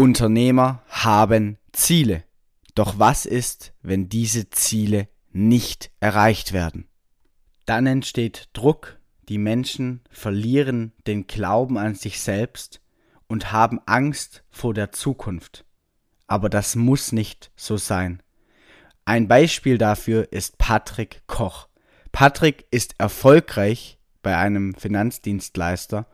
[0.00, 2.24] Unternehmer haben Ziele.
[2.74, 6.88] Doch was ist, wenn diese Ziele nicht erreicht werden?
[7.66, 12.80] Dann entsteht Druck, die Menschen verlieren den Glauben an sich selbst
[13.26, 15.66] und haben Angst vor der Zukunft.
[16.26, 18.22] Aber das muss nicht so sein.
[19.04, 21.68] Ein Beispiel dafür ist Patrick Koch.
[22.10, 26.06] Patrick ist erfolgreich bei einem Finanzdienstleister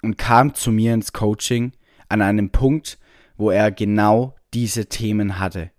[0.00, 1.72] und kam zu mir ins Coaching
[2.08, 3.00] an einem Punkt,
[3.36, 5.70] wo er genau diese Themen hatte.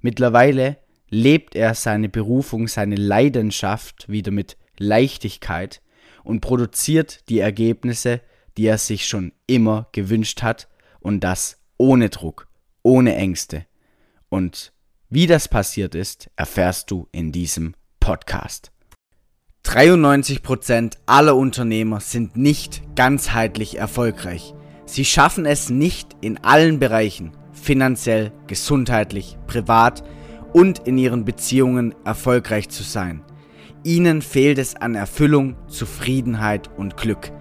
[0.00, 0.78] Mittlerweile
[1.08, 5.82] lebt er seine Berufung, seine Leidenschaft wieder mit Leichtigkeit
[6.24, 8.20] und produziert die Ergebnisse,
[8.56, 10.68] die er sich schon immer gewünscht hat
[11.00, 12.48] und das ohne Druck,
[12.82, 13.66] ohne Ängste.
[14.28, 14.72] Und
[15.08, 18.72] wie das passiert ist, erfährst du in diesem Podcast.
[19.64, 24.54] 93% aller Unternehmer sind nicht ganzheitlich erfolgreich.
[24.92, 30.04] Sie schaffen es nicht in allen Bereichen, finanziell, gesundheitlich, privat
[30.52, 33.22] und in ihren Beziehungen erfolgreich zu sein.
[33.84, 37.32] Ihnen fehlt es an Erfüllung, Zufriedenheit und Glück.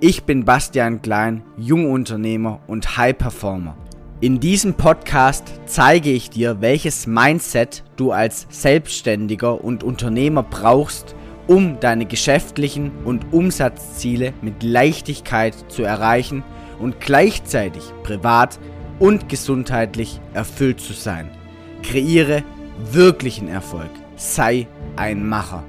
[0.00, 3.78] Ich bin Bastian Klein, Jungunternehmer und High Performer.
[4.20, 11.14] In diesem Podcast zeige ich dir, welches Mindset du als Selbstständiger und Unternehmer brauchst,
[11.46, 16.44] um deine geschäftlichen und Umsatzziele mit Leichtigkeit zu erreichen
[16.80, 18.58] und gleichzeitig privat
[18.98, 21.30] und gesundheitlich erfüllt zu sein.
[21.82, 22.42] Kreiere
[22.92, 23.90] wirklichen Erfolg.
[24.16, 25.64] Sei ein Macher.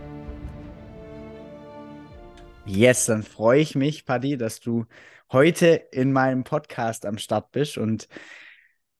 [2.66, 4.86] Yes, dann freue ich mich, Paddy, dass du
[5.32, 8.08] heute in meinem Podcast am Start bist und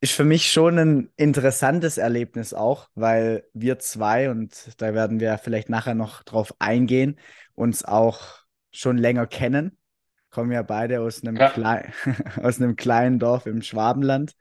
[0.02, 5.38] ist für mich schon ein interessantes Erlebnis auch, weil wir zwei, und da werden wir
[5.38, 7.20] vielleicht nachher noch drauf eingehen,
[7.54, 8.40] uns auch
[8.72, 9.78] schon länger kennen.
[10.32, 11.50] Kommen ja beide aus einem, ja.
[11.50, 11.92] Klei
[12.42, 14.36] aus einem kleinen Dorf im Schwabenland.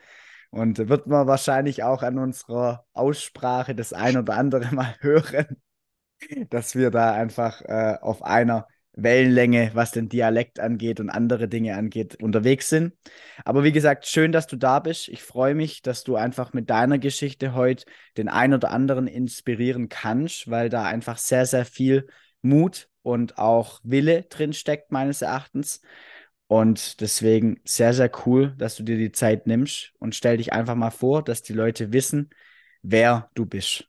[0.50, 5.60] Und wird man wahrscheinlich auch an unserer Aussprache das ein oder andere Mal hören,
[6.48, 11.76] dass wir da einfach äh, auf einer Wellenlänge, was den Dialekt angeht und andere Dinge
[11.76, 12.92] angeht, unterwegs sind.
[13.44, 15.08] Aber wie gesagt, schön, dass du da bist.
[15.08, 17.84] Ich freue mich, dass du einfach mit deiner Geschichte heute
[18.16, 22.08] den einen oder anderen inspirieren kannst, weil da einfach sehr, sehr viel
[22.42, 25.82] Mut und auch Wille drin steckt, meines Erachtens.
[26.46, 30.74] Und deswegen sehr, sehr cool, dass du dir die Zeit nimmst und stell dich einfach
[30.74, 32.30] mal vor, dass die Leute wissen,
[32.82, 33.88] wer du bist.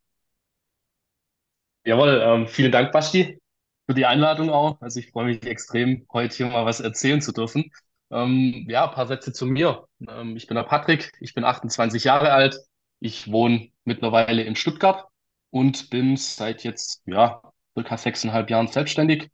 [1.84, 3.40] Jawohl, ähm, vielen Dank, Basti
[3.88, 4.80] für die Einladung auch.
[4.82, 7.72] Also ich freue mich extrem, heute hier mal was erzählen zu dürfen.
[8.12, 9.88] Ähm, ja, ein paar Sätze zu mir.
[10.08, 12.58] Ähm, ich bin der Patrick, ich bin 28 Jahre alt.
[13.00, 15.08] Ich wohne mittlerweile in Stuttgart
[15.50, 17.42] und bin seit jetzt, ja,
[17.76, 19.30] circa sechseinhalb Jahren selbstständig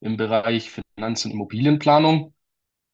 [0.00, 2.34] im Bereich Finanz- und Immobilienplanung.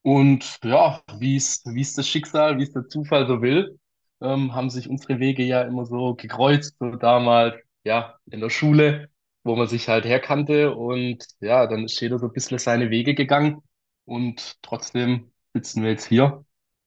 [0.02, 3.78] Und ja, wie es, das Schicksal, wie es der Zufall so will,
[4.20, 9.08] ähm, haben sich unsere Wege ja immer so gekreuzt, so damals, ja, in der Schule
[9.46, 13.14] wo man sich halt herkannte und ja, dann ist jeder so ein bisschen seine Wege
[13.14, 13.62] gegangen
[14.04, 16.44] und trotzdem sitzen wir jetzt hier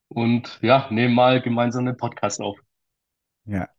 [0.09, 2.59] und ja, nehmen mal gemeinsam einen Podcast auf.
[3.45, 3.69] Ja,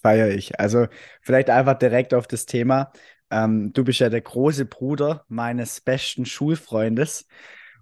[0.00, 0.60] feiere ich.
[0.60, 0.86] Also
[1.20, 2.92] vielleicht einfach direkt auf das Thema.
[3.30, 7.26] Ähm, du bist ja der große Bruder meines besten Schulfreundes.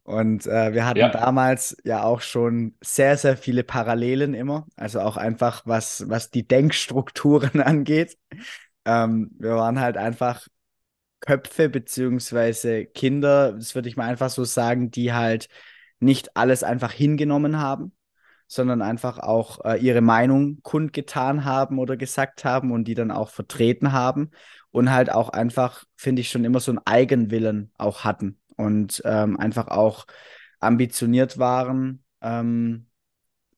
[0.02, 1.10] Und äh, wir hatten ja.
[1.10, 4.66] damals ja auch schon sehr, sehr viele Parallelen immer.
[4.76, 8.16] Also auch einfach, was, was die Denkstrukturen angeht.
[8.84, 10.46] Ähm, wir waren halt einfach
[11.20, 15.48] Köpfe beziehungsweise Kinder, das würde ich mal einfach so sagen, die halt
[15.98, 17.92] nicht alles einfach hingenommen haben,
[18.46, 23.30] sondern einfach auch äh, ihre Meinung kundgetan haben oder gesagt haben und die dann auch
[23.30, 24.30] vertreten haben
[24.70, 29.38] und halt auch einfach, finde ich, schon immer so einen Eigenwillen auch hatten und ähm,
[29.38, 30.06] einfach auch
[30.60, 32.88] ambitioniert waren, ähm,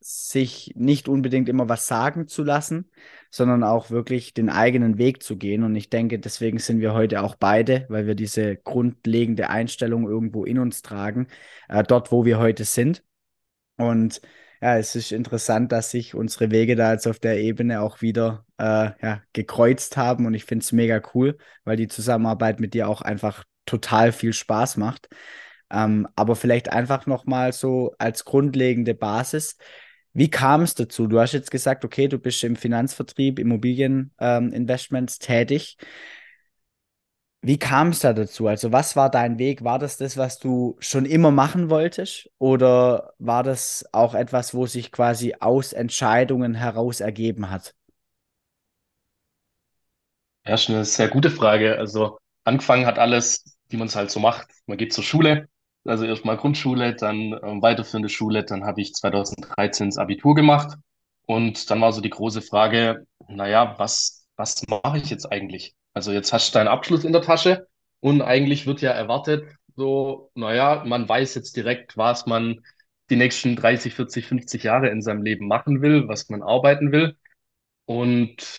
[0.01, 2.91] sich nicht unbedingt immer was sagen zu lassen,
[3.31, 5.63] sondern auch wirklich den eigenen Weg zu gehen.
[5.63, 10.45] Und ich denke, deswegen sind wir heute auch beide, weil wir diese grundlegende Einstellung irgendwo
[10.45, 11.29] in uns tragen,
[11.69, 13.05] äh, dort, wo wir heute sind.
[13.77, 14.23] Und
[14.63, 18.45] ja, es ist interessant, dass sich unsere Wege da jetzt auf der Ebene auch wieder
[18.59, 20.27] äh, ja, gekreuzt haben.
[20.27, 24.33] Und ich finde es mega cool, weil die Zusammenarbeit mit dir auch einfach total viel
[24.33, 25.09] Spaß macht.
[25.71, 29.57] Ähm, aber vielleicht einfach nochmal so als grundlegende Basis.
[30.13, 31.07] Wie kam es dazu?
[31.07, 35.77] Du hast jetzt gesagt, okay, du bist im Finanzvertrieb, Immobilieninvestments ähm, tätig.
[37.43, 38.49] Wie kam es da dazu?
[38.49, 39.65] Also, was war dein Weg?
[39.65, 42.31] War das das, was du schon immer machen wolltest?
[42.39, 47.75] Oder war das auch etwas, wo sich quasi aus Entscheidungen heraus ergeben hat?
[50.47, 51.79] Ja, schon eine sehr gute Frage.
[51.79, 54.49] Also, angefangen hat alles, wie man es halt so macht.
[54.67, 55.49] Man geht zur Schule,
[55.85, 60.77] also erstmal Grundschule, dann ähm, weiterführende Schule, dann habe ich 2013 das Abitur gemacht
[61.27, 65.75] Und dann war so die große Frage, naja, was, was mache ich jetzt eigentlich?
[65.95, 67.67] Also jetzt hast du deinen Abschluss in der Tasche
[68.01, 69.45] und eigentlich wird ja erwartet,
[69.77, 72.61] so, naja, man weiß jetzt direkt, was man
[73.11, 77.17] die nächsten 30, 40, 50 Jahre in seinem Leben machen will, was man arbeiten will.
[77.87, 78.59] Und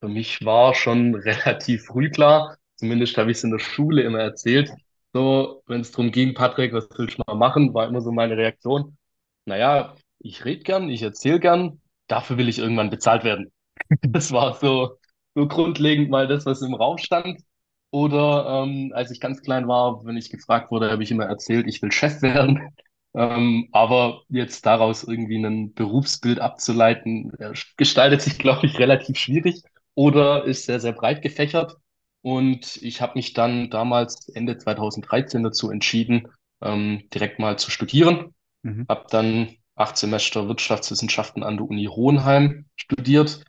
[0.00, 4.20] für mich war schon relativ früh klar, zumindest habe ich es in der Schule immer
[4.20, 4.70] erzählt,
[5.12, 8.36] so, wenn es darum ging, Patrick, was willst du mal machen, war immer so meine
[8.36, 8.98] Reaktion.
[9.46, 13.52] Naja, ich rede gern, ich erzähle gern, dafür will ich irgendwann bezahlt werden.
[14.02, 14.98] Das war so,
[15.36, 17.42] so grundlegend mal das, was im Raum stand.
[17.90, 21.68] Oder ähm, als ich ganz klein war, wenn ich gefragt wurde, habe ich immer erzählt,
[21.68, 22.70] ich will Chef werden.
[23.14, 29.62] Ähm, aber jetzt daraus irgendwie ein Berufsbild abzuleiten, äh, gestaltet sich, glaube ich, relativ schwierig
[29.94, 31.76] oder ist sehr, sehr breit gefächert.
[32.22, 36.28] Und ich habe mich dann damals Ende 2013 dazu entschieden,
[36.62, 38.34] ähm, direkt mal zu studieren.
[38.62, 38.86] Mhm.
[38.88, 43.44] Habe dann acht Semester Wirtschaftswissenschaften an der Uni Hohenheim studiert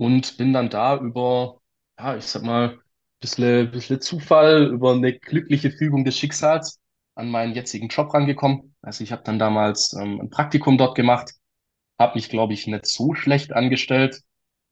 [0.00, 1.60] und bin dann da über,
[1.98, 2.78] ja, ich sag mal,
[3.20, 6.80] bisschen, bisschen Zufall, über eine glückliche Fügung des Schicksals
[7.16, 8.74] an meinen jetzigen Job rangekommen.
[8.80, 11.34] Also ich habe dann damals ähm, ein Praktikum dort gemacht,
[11.98, 14.22] habe mich, glaube ich, nicht so schlecht angestellt.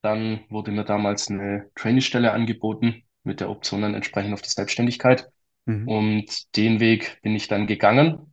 [0.00, 5.28] Dann wurde mir damals eine Trainee-Stelle angeboten mit der Option dann entsprechend auf die Selbstständigkeit.
[5.66, 5.88] Mhm.
[5.88, 8.32] Und den Weg bin ich dann gegangen.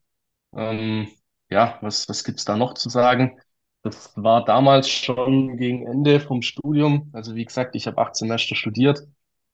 [0.56, 1.10] Ähm,
[1.50, 3.38] ja, was, was gibt's da noch zu sagen?
[3.86, 7.10] Das war damals schon gegen Ende vom Studium.
[7.14, 9.00] Also wie gesagt, ich habe acht Semester studiert.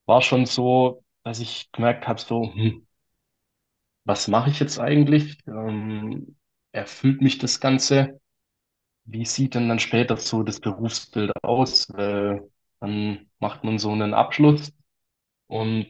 [0.08, 2.88] War schon so, dass ich gemerkt habe, so, hm,
[4.06, 5.38] was mache ich jetzt eigentlich?
[5.48, 6.38] Ähm,
[6.72, 8.20] erfüllt mich das Ganze?
[9.06, 11.88] Wie sieht denn dann später so das Berufsbild aus?
[11.94, 12.50] Weil
[12.82, 14.74] dann macht man so einen Abschluss
[15.48, 15.88] und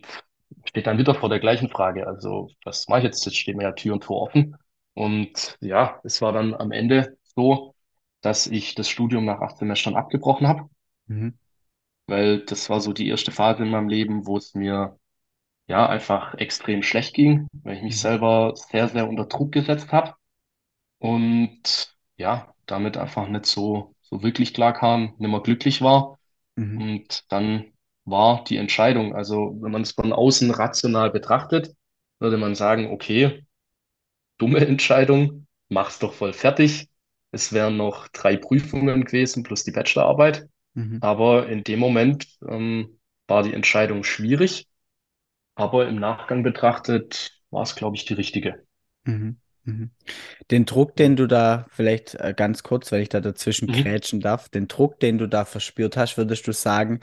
[0.66, 2.08] steht dann wieder vor der gleichen Frage.
[2.08, 3.26] Also, was mache ich jetzt?
[3.26, 4.58] Jetzt steht mir ja Tür und Tor offen.
[4.96, 7.76] Und ja, es war dann am Ende so,
[8.22, 10.70] dass ich das Studium nach acht Semestern abgebrochen habe,
[11.10, 11.32] Mhm.
[12.08, 14.98] weil das war so die erste Phase in meinem Leben, wo es mir
[15.68, 18.02] ja einfach extrem schlecht ging, weil ich mich Mhm.
[18.02, 20.16] selber sehr, sehr unter Druck gesetzt habe
[21.00, 26.20] und ja, damit einfach nicht so, so wirklich klar kam, nicht mehr glücklich war.
[26.58, 26.80] Mhm.
[26.80, 27.74] Und dann
[28.06, 31.76] war die Entscheidung, also wenn man es von außen rational betrachtet,
[32.20, 33.46] würde man sagen, okay,
[34.40, 36.90] dumme Entscheidung, mach's doch voll fertig.
[37.31, 40.48] Es wären noch drei Prüfungen gewesen plus die Bachelorarbeit.
[40.75, 41.01] Mhm.
[41.01, 44.68] Aber in dem Moment ähm, war die Entscheidung schwierig,
[45.56, 48.66] aber im Nachgang betrachtet war es, glaube ich, die richtige.
[49.06, 49.38] Mhm.
[49.63, 49.92] Mhm.
[50.51, 53.72] Den Druck, den du da vielleicht äh, ganz kurz, weil ich da dazwischen Mhm.
[53.72, 57.01] grätschen darf, den Druck, den du da verspürt hast, würdest du sagen,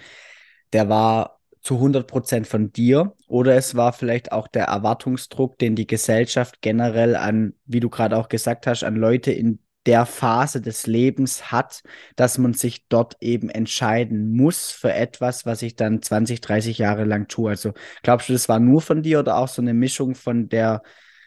[0.73, 5.77] der war zu hundert Prozent von dir oder es war vielleicht auch der Erwartungsdruck, den
[5.77, 10.63] die Gesellschaft generell an, wie du gerade auch gesagt hast, an Leute in der Phase
[10.63, 11.83] des Lebens hat,
[12.17, 17.05] dass man sich dort eben entscheiden muss für etwas, was ich dann 20, 30 Jahre
[17.07, 17.51] lang tue.
[17.51, 17.75] Also
[18.05, 20.83] glaubst du, das war nur von dir oder auch so eine Mischung von der,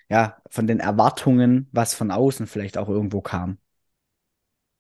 [0.10, 3.60] ja, von den Erwartungen, was von außen vielleicht auch irgendwo kam?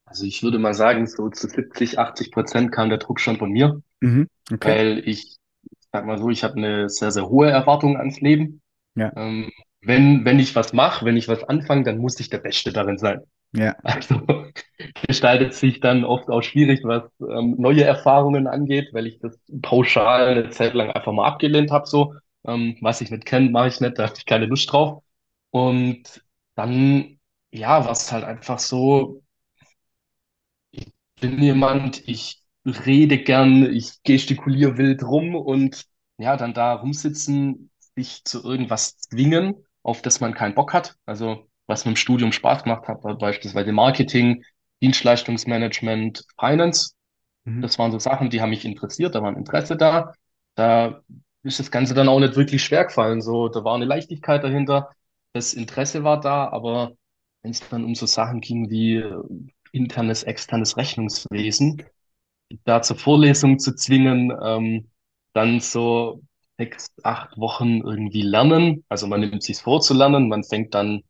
[0.05, 3.51] Also ich würde mal sagen, so zu 70, 80 Prozent kam der Druck schon von
[3.51, 4.27] mir, Mhm.
[4.53, 4.77] Okay.
[4.79, 5.37] weil ich,
[5.93, 8.61] sag mal so, ich habe eine sehr, sehr hohe Erwartung ans Leben.
[8.95, 9.51] Ja, Ähm,
[9.81, 12.97] wenn, wenn ich was mache, wenn ich was anfange, dann muss ich der Beste darin
[12.99, 13.21] sein.
[13.53, 13.75] Ja.
[13.83, 14.21] Also
[15.07, 20.29] gestaltet sich dann oft auch schwierig, was ähm, neue Erfahrungen angeht, weil ich das pauschal
[20.29, 21.87] eine Zeit lang einfach mal abgelehnt habe.
[21.87, 22.15] So,
[22.45, 25.03] ähm, was ich nicht kenne, mache ich nicht, da habe ich keine Lust drauf.
[25.51, 26.23] Und
[26.55, 27.19] dann,
[27.51, 29.21] ja, war es halt einfach so,
[30.71, 30.87] ich
[31.19, 35.85] bin jemand, ich rede gern, ich gestikuliere wild rum und
[36.17, 40.95] ja, dann da rumsitzen, sich zu irgendwas zwingen, auf das man keinen Bock hat.
[41.05, 44.43] Also was mir im Studium Spaß gemacht hat, war beispielsweise Marketing,
[44.81, 46.93] Dienstleistungsmanagement, Finance.
[47.45, 47.61] Mhm.
[47.61, 50.13] Das waren so Sachen, die haben mich interessiert, da war ein Interesse da.
[50.55, 51.01] Da
[51.43, 53.21] ist das Ganze dann auch nicht wirklich schwer gefallen.
[53.21, 54.89] So, da war eine Leichtigkeit dahinter,
[55.33, 56.91] das Interesse war da, aber
[57.41, 59.23] wenn es dann um so Sachen ging wie äh,
[59.71, 61.83] internes, externes Rechnungswesen,
[62.65, 64.89] da zur Vorlesung zu zwingen, ähm,
[65.33, 66.21] dann so
[66.57, 68.83] sechs, acht Wochen irgendwie lernen.
[68.89, 71.03] Also man nimmt sich vor zu lernen, man fängt dann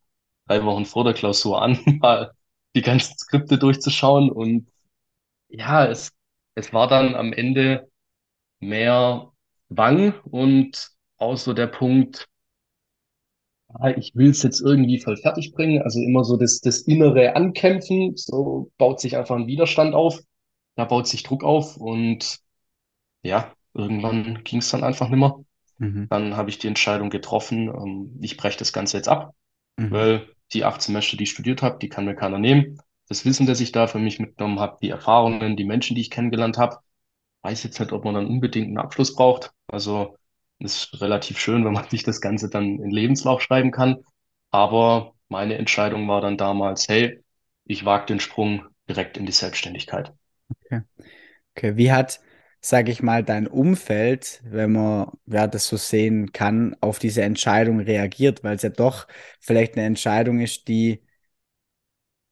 [0.46, 2.32] drei Wochen vor der Klausur an, mal
[2.74, 4.68] die ganzen Skripte durchzuschauen und
[5.48, 6.12] ja, es,
[6.54, 7.90] es war dann am Ende
[8.60, 9.32] mehr
[9.72, 12.28] Zwang und auch so der Punkt,
[13.74, 15.82] ah, ich will es jetzt irgendwie voll fertig bringen.
[15.82, 20.20] Also immer so das, das innere Ankämpfen, so baut sich einfach ein Widerstand auf,
[20.76, 22.38] da baut sich Druck auf und
[23.22, 25.36] ja, irgendwann ging es dann einfach nicht mehr.
[25.78, 26.08] Mhm.
[26.10, 29.34] Dann habe ich die Entscheidung getroffen, ähm, ich breche das Ganze jetzt ab,
[29.82, 29.92] Mhm.
[29.92, 32.78] weil die acht Semester, die ich studiert habe, die kann mir keiner nehmen.
[33.08, 36.10] das Wissen, das ich da für mich mitgenommen habe, die Erfahrungen, die Menschen, die ich
[36.10, 36.78] kennengelernt habe.
[37.42, 39.52] Weiß jetzt nicht, ob man dann unbedingt einen Abschluss braucht.
[39.66, 40.16] Also
[40.58, 44.04] ist relativ schön, wenn man sich das Ganze dann in Lebenslauf schreiben kann.
[44.50, 47.22] Aber meine Entscheidung war dann damals, hey,
[47.64, 50.12] ich wage den Sprung direkt in die Selbstständigkeit.
[50.64, 50.82] Okay.
[51.56, 52.20] Okay, wie hat,
[52.62, 57.80] sage ich mal, dein Umfeld, wenn man ja, das so sehen kann, auf diese Entscheidung
[57.80, 58.44] reagiert?
[58.44, 59.06] Weil es ja doch
[59.40, 61.02] vielleicht eine Entscheidung ist, die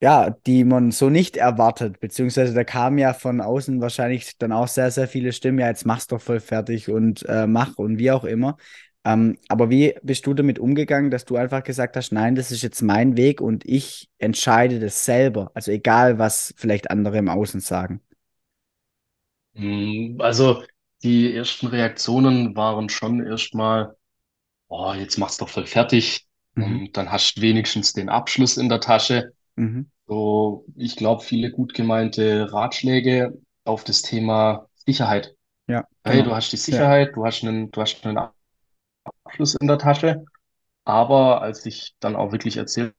[0.03, 4.69] ja, die man so nicht erwartet, beziehungsweise da kamen ja von außen wahrscheinlich dann auch
[4.69, 8.11] sehr, sehr viele Stimmen, ja, jetzt mach's doch voll fertig und äh, mach und wie
[8.11, 8.57] auch immer.
[9.05, 12.63] Ähm, aber wie bist du damit umgegangen, dass du einfach gesagt hast, nein, das ist
[12.63, 17.61] jetzt mein Weg und ich entscheide das selber, also egal, was vielleicht andere im Außen
[17.61, 18.01] sagen?
[19.55, 20.63] Mm, Also
[21.03, 23.97] die ersten Reaktionen waren schon erstmal,
[24.69, 26.27] oh, jetzt mach's doch voll fertig.
[26.57, 26.87] Mhm.
[26.87, 29.35] Und dann hast du wenigstens den Abschluss in der Tasche.
[29.57, 29.91] Mhm.
[30.09, 35.35] So, ich glaube, viele gut gemeinte Ratschläge auf das Thema Sicherheit.
[35.67, 36.31] Ja, Hey, genau.
[36.31, 36.67] du hast die Ja.
[36.67, 38.19] Sicherheit, du hast einen, du hast einen
[39.25, 40.25] Abschluss in der Tasche.
[40.85, 42.95] Aber als ich dann auch wirklich erzählt,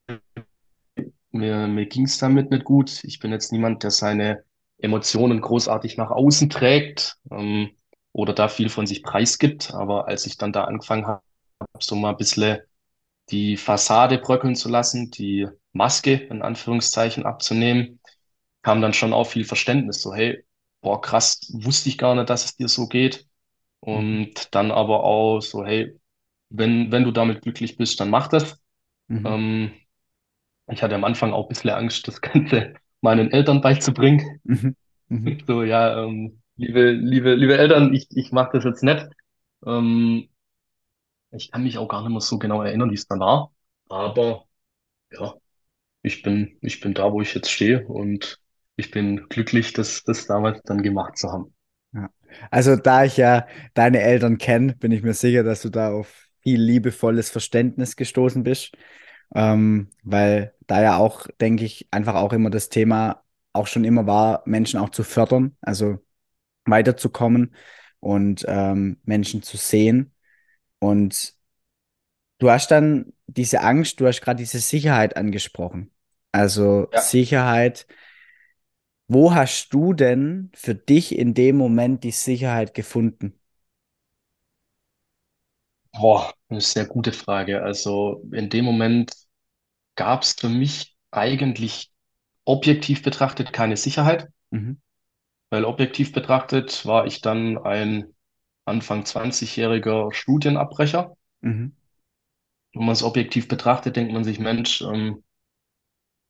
[1.31, 3.03] mir, mir ging es damit nicht gut.
[3.03, 4.43] Ich bin jetzt niemand, der seine
[4.81, 7.71] Emotionen großartig nach außen trägt, ähm,
[8.13, 9.73] oder da viel von sich preisgibt.
[9.73, 11.21] Aber als ich dann da angefangen habe,
[11.79, 12.59] so mal ein bisschen
[13.29, 17.99] die Fassade bröckeln zu lassen, die Maske in Anführungszeichen abzunehmen,
[18.61, 20.01] kam dann schon auch viel Verständnis.
[20.01, 20.43] So, hey,
[20.81, 23.27] boah, krass, wusste ich gar nicht, dass es dir so geht.
[23.79, 25.97] Und dann aber auch so, hey,
[26.49, 28.59] wenn, wenn du damit glücklich bist, dann mach das.
[29.07, 29.25] Mhm.
[29.25, 29.71] Ähm,
[30.67, 34.39] ich hatte am Anfang auch ein bisschen Angst, das Ganze meinen Eltern beizubringen.
[34.43, 34.75] Mhm.
[35.09, 35.43] Mhm.
[35.45, 39.07] So, ja, ähm, liebe, liebe, liebe Eltern, ich, ich mache das jetzt nicht.
[39.65, 40.29] Ähm,
[41.31, 43.51] ich kann mich auch gar nicht mehr so genau erinnern, wie es dann war.
[43.89, 44.45] Aber
[45.11, 45.33] ja,
[46.01, 48.39] ich bin, ich bin da, wo ich jetzt stehe und
[48.75, 51.53] ich bin glücklich, das, das damals dann gemacht zu haben.
[51.93, 52.09] Ja.
[52.49, 56.27] Also, da ich ja deine Eltern kenne, bin ich mir sicher, dass du da auf
[56.41, 58.75] viel liebevolles Verständnis gestoßen bist.
[59.35, 63.23] Ähm, weil da ja auch, denke ich, einfach auch immer das Thema
[63.53, 65.99] auch schon immer war, Menschen auch zu fördern, also
[66.65, 67.55] weiterzukommen
[67.99, 70.13] und ähm, Menschen zu sehen.
[70.79, 71.35] Und
[72.39, 75.91] du hast dann diese Angst, du hast gerade diese Sicherheit angesprochen.
[76.31, 77.87] Also Ja, Sicherheit,
[79.07, 83.39] wo hast du denn für dich in dem Moment die Sicherheit gefunden?
[85.93, 87.61] boah, eine sehr gute Frage.
[87.63, 89.13] Also in dem Moment
[90.01, 91.91] gab es für mich eigentlich
[92.45, 94.77] objektiv betrachtet keine Sicherheit, Mhm,
[95.51, 98.15] weil objektiv betrachtet war ich dann ein
[98.65, 101.15] Anfang 20-jähriger Studienabbrecher.
[101.41, 101.71] mhm,
[102.73, 105.23] Wenn man es objektiv betrachtet, denkt man sich, Mensch, ähm,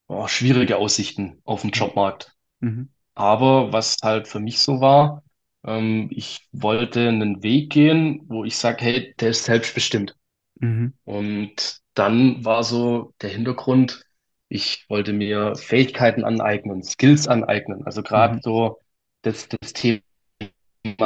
[0.07, 2.35] boah, schwierige Aussichten auf dem Jobmarkt.
[2.61, 2.83] mhm,
[3.15, 5.23] Aber was halt für mich so war,
[5.65, 10.17] ähm, ich wollte einen Weg gehen, wo ich sage, hey, der ist selbstbestimmt.
[10.61, 14.03] mhm, Und dann war so der Hintergrund,
[14.49, 17.85] ich wollte mir Fähigkeiten aneignen, Skills aneignen.
[17.85, 18.79] Also gerade mhm, so
[19.21, 20.01] das, das Thema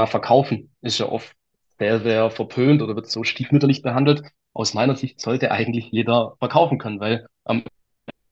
[0.08, 1.36] Verkaufen ist ja oft
[1.80, 4.24] sehr, sehr verpönt oder wird so stiefmütterlich behandelt.
[4.54, 7.63] Aus meiner Sicht sollte eigentlich jeder verkaufen können, weil am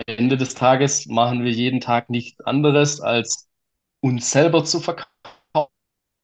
[0.08, 3.50] Ende des Tages machen wir jeden Tag nichts anderes, als
[4.02, 5.10] uns selber zu verkaufen.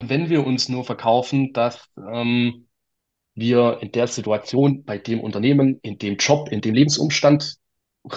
[0.01, 2.68] Wenn wir uns nur verkaufen, dass ähm,
[3.35, 7.57] wir in der Situation, bei dem Unternehmen, in dem Job, in dem Lebensumstand,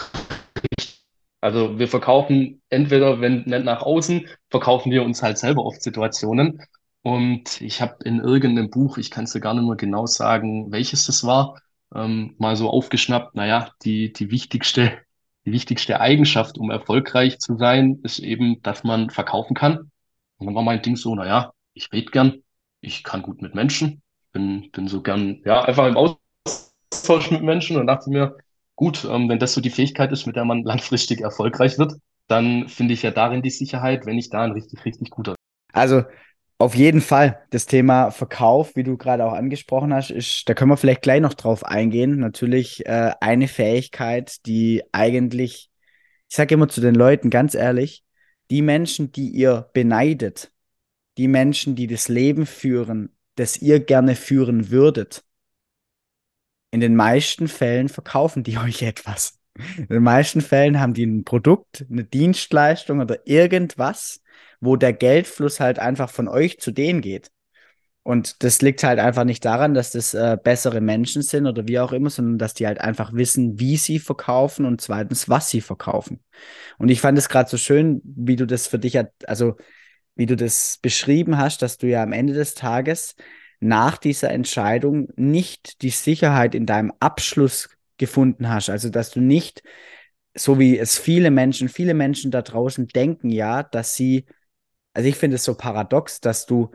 [1.40, 6.62] also wir verkaufen entweder, wenn nicht nach außen, verkaufen wir uns halt selber oft Situationen.
[7.02, 10.70] Und ich habe in irgendeinem Buch, ich kann es dir gar nicht mehr genau sagen,
[10.70, 11.60] welches das war,
[11.94, 14.98] ähm, mal so aufgeschnappt, naja, die, die wichtigste,
[15.44, 19.90] die wichtigste Eigenschaft, um erfolgreich zu sein, ist eben, dass man verkaufen kann.
[20.38, 22.42] Und dann war mein Ding so, naja, ich rede gern,
[22.80, 24.01] ich kann gut mit Menschen,
[24.32, 28.36] bin, bin so gern, ja, einfach im Austausch mit Menschen und dachte mir,
[28.76, 31.94] gut, ähm, wenn das so die Fähigkeit ist, mit der man langfristig erfolgreich wird,
[32.28, 35.34] dann finde ich ja darin die Sicherheit, wenn ich da ein richtig, richtig guter.
[35.72, 36.04] Also
[36.58, 40.70] auf jeden Fall, das Thema Verkauf, wie du gerade auch angesprochen hast, ist, da können
[40.70, 42.20] wir vielleicht gleich noch drauf eingehen.
[42.20, 45.70] Natürlich äh, eine Fähigkeit, die eigentlich,
[46.28, 48.04] ich sage immer zu den Leuten ganz ehrlich,
[48.50, 50.52] die Menschen, die ihr beneidet,
[51.18, 55.24] die Menschen, die das Leben führen, das ihr gerne führen würdet,
[56.70, 59.38] in den meisten Fällen verkaufen die euch etwas.
[59.76, 64.22] In den meisten Fällen haben die ein Produkt, eine Dienstleistung oder irgendwas,
[64.60, 67.30] wo der Geldfluss halt einfach von euch zu denen geht.
[68.04, 71.78] Und das liegt halt einfach nicht daran, dass das äh, bessere Menschen sind oder wie
[71.78, 75.60] auch immer, sondern dass die halt einfach wissen, wie sie verkaufen und zweitens, was sie
[75.60, 76.20] verkaufen.
[76.78, 79.56] Und ich fand es gerade so schön, wie du das für dich, also
[80.14, 83.16] wie du das beschrieben hast, dass du ja am Ende des Tages
[83.60, 88.68] nach dieser Entscheidung nicht die Sicherheit in deinem Abschluss gefunden hast.
[88.68, 89.62] Also dass du nicht,
[90.34, 94.26] so wie es viele Menschen, viele Menschen da draußen denken ja, dass sie,
[94.94, 96.72] also ich finde es so paradox, dass du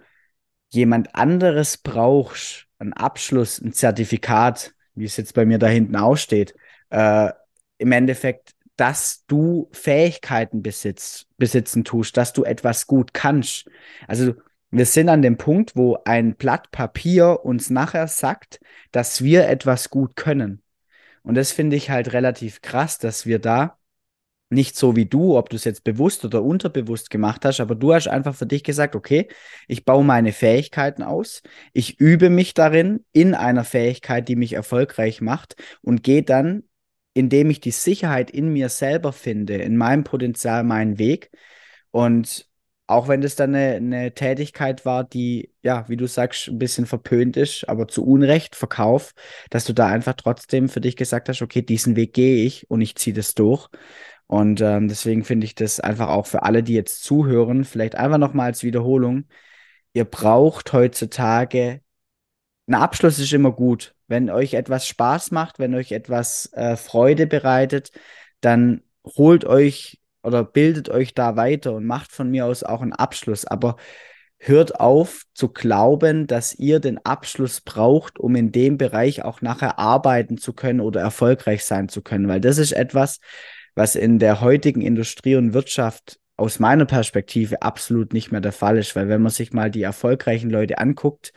[0.70, 6.56] jemand anderes brauchst, einen Abschluss, ein Zertifikat, wie es jetzt bei mir da hinten aussteht,
[6.90, 7.32] äh,
[7.78, 13.66] im Endeffekt, dass du Fähigkeiten besitzt, besitzen tust, dass du etwas gut kannst.
[14.08, 14.36] Also
[14.70, 18.60] wir sind an dem Punkt, wo ein Blatt Papier uns nachher sagt,
[18.92, 20.62] dass wir etwas gut können.
[21.24, 23.78] Und das finde ich halt relativ krass, dass wir da
[24.50, 27.94] nicht so wie du, ob du es jetzt bewusst oder unterbewusst gemacht hast, aber du
[27.94, 29.28] hast einfach für dich gesagt, okay,
[29.68, 31.42] ich baue meine Fähigkeiten aus,
[31.74, 36.64] ich übe mich darin in einer Fähigkeit, die mich erfolgreich macht und gehe dann,
[37.18, 41.32] indem ich die Sicherheit in mir selber finde, in meinem Potenzial, meinen Weg.
[41.90, 42.48] Und
[42.86, 46.86] auch wenn das dann eine, eine Tätigkeit war, die, ja, wie du sagst, ein bisschen
[46.86, 49.14] verpönt ist, aber zu Unrecht, Verkauf,
[49.50, 52.82] dass du da einfach trotzdem für dich gesagt hast, okay, diesen Weg gehe ich und
[52.82, 53.68] ich ziehe das durch.
[54.28, 58.20] Und ähm, deswegen finde ich das einfach auch für alle, die jetzt zuhören, vielleicht einfach
[58.20, 59.26] nochmal als Wiederholung.
[59.94, 61.82] Ihr braucht heutzutage,
[62.68, 63.96] ein Abschluss ist immer gut.
[64.08, 67.92] Wenn euch etwas Spaß macht, wenn euch etwas äh, Freude bereitet,
[68.42, 72.94] dann holt euch oder bildet euch da weiter und macht von mir aus auch einen
[72.94, 73.46] Abschluss.
[73.46, 73.78] Aber
[74.40, 79.80] hört auf zu glauben, dass ihr den Abschluss braucht, um in dem Bereich auch nachher
[79.80, 83.20] arbeiten zu können oder erfolgreich sein zu können, weil das ist etwas,
[83.76, 88.78] was in der heutigen Industrie und Wirtschaft aus meiner Perspektive absolut nicht mehr der Fall
[88.78, 91.34] ist, weil wenn man sich mal die erfolgreichen Leute anguckt,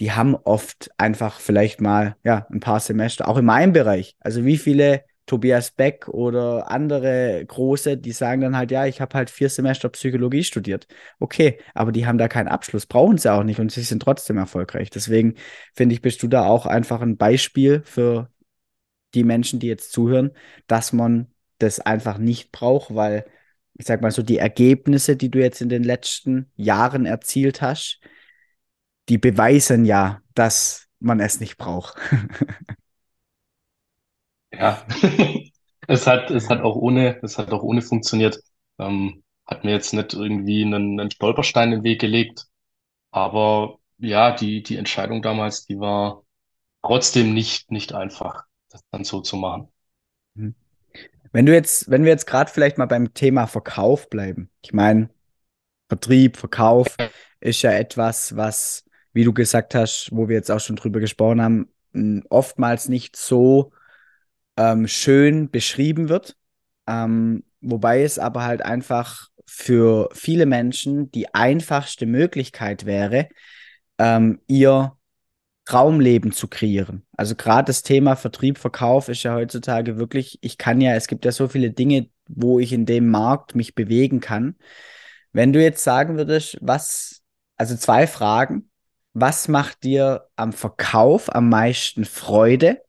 [0.00, 4.14] die haben oft einfach vielleicht mal ja ein paar Semester, auch in meinem Bereich.
[4.20, 9.16] Also wie viele Tobias Beck oder andere große, die sagen dann halt, ja, ich habe
[9.16, 10.88] halt vier Semester Psychologie studiert.
[11.20, 14.38] Okay, aber die haben da keinen Abschluss, brauchen sie auch nicht und sie sind trotzdem
[14.38, 14.88] erfolgreich.
[14.90, 15.34] Deswegen
[15.74, 18.30] finde ich, bist du da auch einfach ein Beispiel für
[19.14, 20.30] die Menschen, die jetzt zuhören,
[20.66, 23.26] dass man das einfach nicht brauche, weil
[23.74, 28.00] ich sag mal so, die Ergebnisse, die du jetzt in den letzten Jahren erzielt hast,
[29.08, 31.96] die beweisen ja, dass man es nicht braucht.
[34.52, 34.84] Ja,
[35.88, 38.40] es hat, es hat auch ohne, es hat auch ohne funktioniert.
[38.78, 42.46] Ähm, hat mir jetzt nicht irgendwie einen, einen Stolperstein in den Weg gelegt.
[43.10, 46.24] Aber ja, die, die Entscheidung damals, die war
[46.82, 49.68] trotzdem nicht, nicht einfach, das dann so zu machen.
[50.34, 50.54] Mhm.
[51.32, 54.50] Wenn du jetzt, wenn wir jetzt gerade vielleicht mal beim Thema Verkauf bleiben.
[54.62, 55.10] Ich meine,
[55.88, 56.96] Vertrieb, Verkauf
[57.40, 61.42] ist ja etwas, was, wie du gesagt hast, wo wir jetzt auch schon drüber gesprochen
[61.42, 63.72] haben, oftmals nicht so
[64.56, 66.36] ähm, schön beschrieben wird.
[66.86, 73.28] Ähm, wobei es aber halt einfach für viele Menschen die einfachste Möglichkeit wäre,
[73.98, 74.92] ähm, ihr
[75.64, 77.04] Traumleben zu kreieren.
[77.16, 81.26] Also gerade das Thema Vertrieb, Verkauf ist ja heutzutage wirklich, ich kann ja, es gibt
[81.26, 84.56] ja so viele Dinge, wo ich in dem Markt mich bewegen kann.
[85.32, 87.20] Wenn du jetzt sagen würdest, was,
[87.56, 88.67] also zwei Fragen,
[89.20, 92.82] was macht dir am Verkauf am meisten Freude?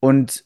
[0.00, 0.44] Und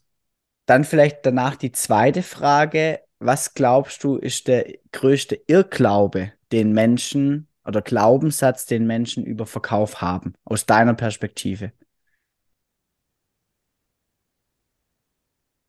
[0.67, 7.49] dann vielleicht danach die zweite Frage, was glaubst du, ist der größte Irrglaube, den Menschen
[7.65, 11.73] oder Glaubenssatz, den Menschen über Verkauf haben, aus deiner Perspektive?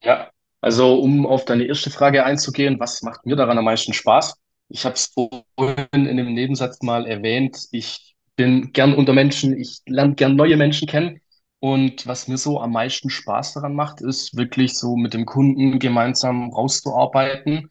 [0.03, 4.35] Ja, also um auf deine erste Frage einzugehen, was macht mir daran am meisten Spaß?
[4.69, 9.81] Ich habe es vorhin in dem Nebensatz mal erwähnt, ich bin gern unter Menschen, ich
[9.85, 11.21] lerne gern neue Menschen kennen.
[11.59, 15.79] Und was mir so am meisten Spaß daran macht, ist wirklich so mit dem Kunden
[15.79, 17.69] gemeinsam rauszuarbeiten.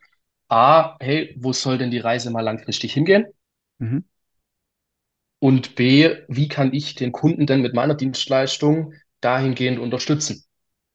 [0.49, 3.27] A, hey, wo soll denn die Reise mal langfristig hingehen?
[3.79, 4.05] Mhm.
[5.41, 10.45] Und B, wie kann ich den Kunden denn mit meiner Dienstleistung dahingehend unterstützen?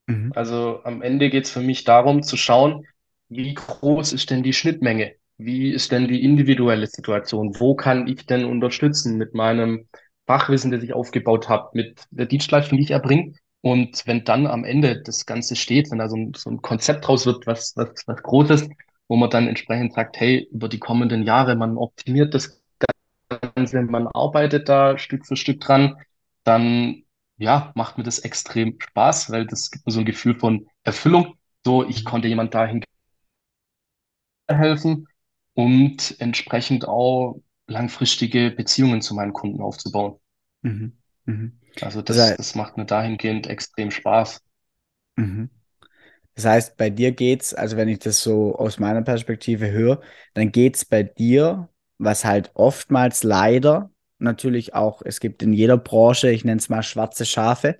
[0.08, 0.32] Mhm.
[0.34, 2.88] Also am Ende geht es für mich darum zu schauen,
[3.30, 5.16] wie groß ist denn die Schnittmenge?
[5.38, 7.56] Wie ist denn die individuelle Situation?
[7.60, 9.88] Wo kann ich denn unterstützen mit meinem
[10.26, 13.34] Fachwissen, das ich aufgebaut habe, mit der Dienstleistung, die ich erbringe?
[13.62, 17.08] Und wenn dann am Ende das Ganze steht, wenn da so ein, so ein Konzept
[17.08, 18.70] draus wird, was, was, was Großes,
[19.08, 22.62] wo man dann entsprechend sagt, hey, über die kommenden Jahre, man optimiert das
[23.56, 25.96] Ganze, man arbeitet da Stück für Stück dran,
[26.44, 27.04] dann
[27.38, 31.36] ja, macht mir das extrem Spaß, weil das gibt mir so ein Gefühl von Erfüllung.
[31.66, 32.84] So, ich konnte jemand dahin
[34.50, 35.08] helfen
[35.58, 40.20] und entsprechend auch langfristige Beziehungen zu meinen Kunden aufzubauen.
[40.62, 40.98] Mhm.
[41.26, 41.60] Mhm.
[41.82, 44.42] Also Das das, heißt, das macht mir dahingehend extrem Spaß.
[45.16, 45.50] mhm.
[46.36, 50.02] Das heißt, bei dir geht's, also wenn ich das so aus meiner Perspektive höre,
[50.36, 56.32] dann geht's bei dir, was halt oftmals leider natürlich auch, es gibt in jeder Branche,
[56.32, 57.80] ich nenne es mal schwarze Schafe,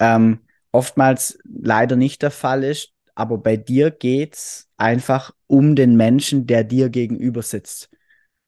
[0.00, 0.40] ähm,
[0.72, 6.64] oftmals leider nicht der Fall ist, aber bei dir geht's einfach um den Menschen, der
[6.64, 7.90] dir gegenüber sitzt.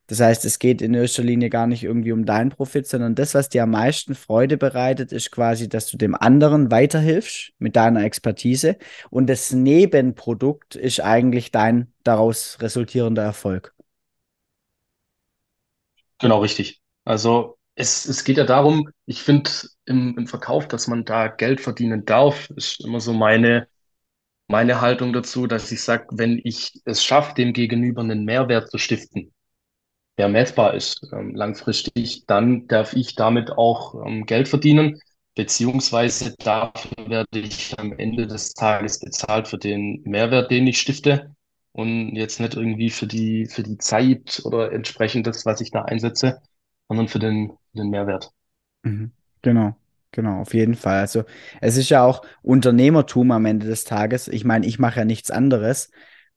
[0.09, 3.35] Das heißt, es geht in erster Linie gar nicht irgendwie um deinen Profit, sondern das,
[3.35, 8.05] was dir am meisten Freude bereitet, ist quasi, dass du dem anderen weiterhilfst mit deiner
[8.05, 8.77] Expertise
[9.11, 13.75] und das Nebenprodukt ist eigentlich dein daraus resultierender Erfolg.
[16.19, 16.81] Genau, richtig.
[17.05, 19.51] Also es, es geht ja darum, ich finde
[19.87, 23.69] im, im Verkauf, dass man da Geld verdienen darf, ist immer so meine,
[24.53, 28.77] meine Haltung dazu, dass ich sage, wenn ich es schaffe, dem Gegenüber einen Mehrwert zu
[28.77, 29.33] stiften,
[30.19, 35.01] der messbar ist, ähm, langfristig, dann darf ich damit auch ähm, Geld verdienen,
[35.35, 41.35] beziehungsweise dafür werde ich am Ende des Tages bezahlt für den Mehrwert, den ich stifte
[41.73, 45.83] und jetzt nicht irgendwie für die, für die Zeit oder entsprechend das, was ich da
[45.83, 46.43] einsetze,
[46.89, 48.31] sondern für den, den Mehrwert.
[48.83, 49.13] Mhm.
[49.41, 49.75] Genau,
[50.13, 51.01] genau, auf jeden Fall.
[51.01, 51.25] Also
[51.61, 54.29] es ist ja auch Unternehmertum am Ende des Tages.
[54.29, 55.91] Ich meine, ich mache ja nichts anderes,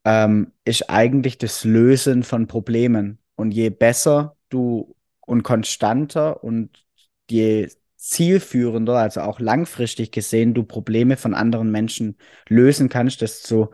[0.04, 3.20] ähm, ist eigentlich das Lösen von Problemen.
[3.36, 6.86] Und je besser du und konstanter und
[7.30, 13.74] je zielführender, also auch langfristig gesehen, du Probleme von anderen Menschen lösen kannst, desto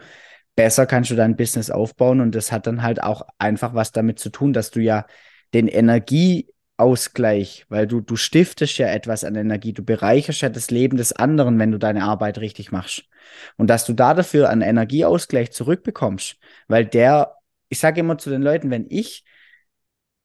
[0.55, 2.21] besser kannst du dein Business aufbauen.
[2.21, 5.05] Und das hat dann halt auch einfach was damit zu tun, dass du ja
[5.53, 5.67] den
[6.81, 11.13] Energieausgleich, weil du, du stiftest ja etwas an Energie, du bereicherst ja das Leben des
[11.13, 13.03] anderen, wenn du deine Arbeit richtig machst.
[13.57, 17.35] Und dass du da dafür einen Energieausgleich zurückbekommst, weil der,
[17.69, 19.23] ich sage immer zu den Leuten, wenn ich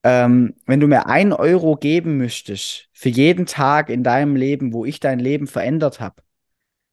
[0.03, 4.85] ähm, wenn du mir ein Euro geben müsstest für jeden Tag in deinem Leben, wo
[4.85, 6.23] ich dein Leben verändert habe,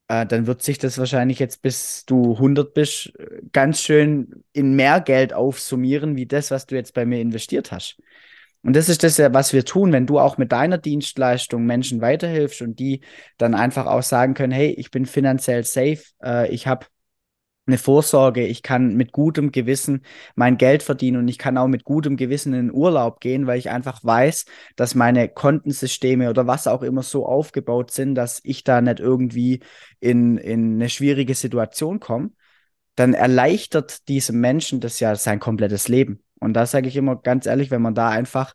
[0.07, 4.75] äh, dann wird sich das wahrscheinlich jetzt, bis du 100 bist, äh, ganz schön in
[4.75, 7.97] mehr Geld aufsummieren, wie das, was du jetzt bei mir investiert hast.
[8.63, 12.01] Und das ist das ja, was wir tun, wenn du auch mit deiner Dienstleistung Menschen
[12.01, 13.01] weiterhilfst und die
[13.37, 16.87] dann einfach auch sagen können, hey, ich bin finanziell safe, äh, ich habe
[17.65, 21.85] eine Vorsorge, ich kann mit gutem Gewissen mein Geld verdienen und ich kann auch mit
[21.85, 24.45] gutem Gewissen in Urlaub gehen, weil ich einfach weiß,
[24.75, 29.61] dass meine Kontensysteme oder was auch immer so aufgebaut sind, dass ich da nicht irgendwie
[30.01, 32.31] in, in eine schwierige Situation komme,
[32.95, 36.21] dann erleichtert diesem Menschen das ja sein komplettes Leben.
[36.43, 38.53] Und da sage ich immer ganz ehrlich, wenn man da einfach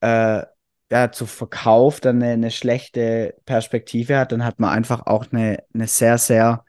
[0.00, 0.42] äh,
[0.90, 5.64] ja, zu Verkauf dann eine, eine schlechte Perspektive hat, dann hat man einfach auch eine,
[5.72, 6.64] eine sehr, sehr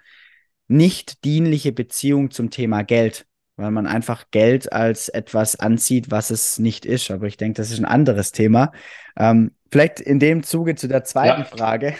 [0.67, 3.25] nicht dienliche Beziehung zum Thema Geld,
[3.57, 7.11] weil man einfach Geld als etwas ansieht, was es nicht ist.
[7.11, 8.71] Aber ich denke, das ist ein anderes Thema.
[9.17, 11.45] Ähm, vielleicht in dem Zuge zu der zweiten ja.
[11.45, 11.95] Frage.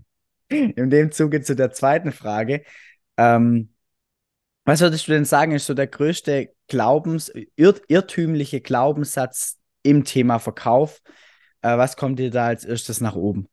[0.48, 2.62] in dem Zuge zu der zweiten Frage.
[3.18, 3.74] Ähm,
[4.64, 10.38] was würdest du denn sagen, ist so der größte Glaubens, irr irrtümliche Glaubenssatz im Thema
[10.38, 11.00] Verkauf?
[11.62, 13.48] Äh, was kommt dir da als erstes nach oben?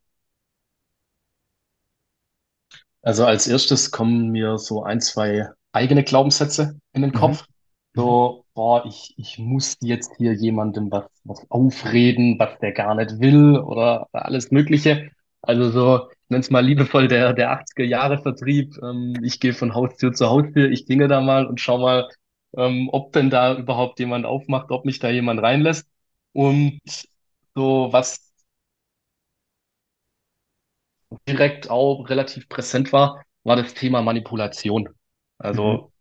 [3.02, 7.12] Also als erstes kommen mir so ein, zwei eigene Glaubenssätze in den Mhm.
[7.12, 7.46] Kopf.
[7.94, 7.94] Mhm.
[7.94, 13.20] So, boah, ich, ich muss jetzt hier jemandem was, was aufreden, was der gar nicht
[13.20, 15.10] will oder alles Mögliche.
[15.40, 18.74] Also so, ich nenne es mal liebevoll der, der 80er Jahre Vertrieb.
[18.82, 22.08] Ähm, ich gehe von Haustür zu Haustür, ich klinge da mal und schau mal,
[22.56, 25.88] ähm, ob denn da überhaupt jemand aufmacht, ob mich da jemand reinlässt.
[26.32, 26.80] Und
[27.54, 28.32] so, was
[31.28, 34.82] direkt auch relativ präsent war, war das Thema Manipulation.
[34.84, 34.94] Mhm.
[35.38, 35.92] Also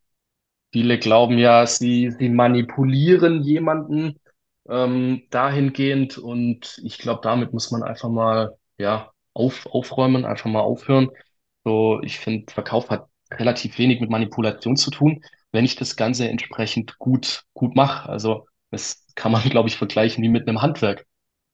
[0.71, 4.19] viele glauben ja, sie, sie manipulieren jemanden
[4.69, 10.61] ähm, dahingehend und ich glaube, damit muss man einfach mal ja auf, aufräumen, einfach mal
[10.61, 11.09] aufhören.
[11.63, 15.23] So, ich finde, Verkauf hat relativ wenig mit Manipulation zu tun,
[15.55, 18.07] wenn ich das Ganze entsprechend gut gut mache.
[18.09, 21.05] Also das kann man, glaube ich, vergleichen wie mit einem Handwerk.